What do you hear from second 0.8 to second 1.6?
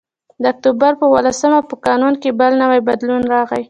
په اوولسمه